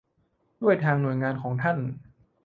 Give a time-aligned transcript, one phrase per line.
[0.61, 1.77] ด้วยทางหน่วยงานของท่าน